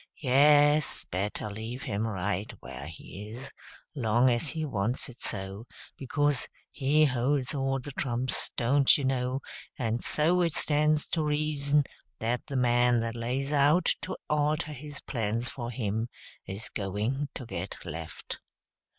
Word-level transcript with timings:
Yes, 0.17 1.05
better 1.11 1.51
leave 1.51 1.83
him 1.83 2.07
right 2.07 2.51
wher' 2.59 2.87
he 2.87 3.29
is, 3.29 3.51
long 3.93 4.31
as 4.31 4.47
he 4.47 4.65
wants 4.65 5.09
it 5.09 5.21
so; 5.21 5.67
becuz 5.95 6.47
he 6.71 7.05
holds 7.05 7.53
all 7.53 7.77
the 7.79 7.91
trumps, 7.91 8.49
don't 8.57 8.97
you 8.97 9.03
know, 9.05 9.41
and 9.77 10.03
so 10.03 10.41
it 10.41 10.55
stands 10.55 11.07
to 11.09 11.21
reason 11.23 11.83
that 12.17 12.47
the 12.47 12.57
man 12.57 12.99
that 13.01 13.15
lays 13.15 13.51
out 13.51 13.91
to 14.01 14.17
alter 14.27 14.73
his 14.73 15.01
plans 15.01 15.49
for 15.49 15.69
him 15.69 16.09
is 16.47 16.69
going 16.71 17.29
to 17.35 17.45
get 17.45 17.77
left." 17.85 18.39